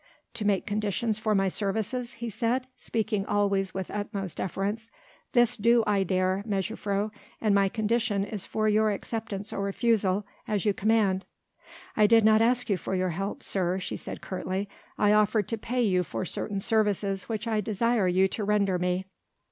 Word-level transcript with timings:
"To 0.33 0.45
make 0.45 0.65
conditions 0.65 1.19
for 1.19 1.35
my 1.35 1.47
services?" 1.47 2.13
he 2.13 2.27
said 2.31 2.65
speaking 2.75 3.23
always 3.27 3.75
with 3.75 3.91
utmost 3.91 4.37
deference, 4.37 4.89
"this 5.33 5.55
do 5.55 5.83
I 5.85 6.01
dare, 6.01 6.43
mejuffrouw, 6.47 7.11
and 7.39 7.53
my 7.53 7.69
condition 7.69 8.25
is 8.25 8.43
for 8.43 8.67
your 8.67 8.89
acceptance 8.89 9.53
or 9.53 9.61
refusal 9.61 10.25
as 10.47 10.65
you 10.65 10.73
command." 10.73 11.27
"I 11.95 12.07
did 12.07 12.25
not 12.25 12.41
ask 12.41 12.67
for 12.67 12.95
your 12.95 13.11
help, 13.11 13.43
sir," 13.43 13.77
she 13.77 13.95
said 13.95 14.21
curtly. 14.21 14.67
"I 14.97 15.13
offered 15.13 15.47
to 15.49 15.57
pay 15.59 15.83
you 15.83 16.01
for 16.01 16.25
certain 16.25 16.59
services 16.59 17.29
which 17.29 17.47
I 17.47 17.61
desire 17.61 18.07
you 18.07 18.27
to 18.29 18.43
render 18.43 18.79
me." 18.79 19.05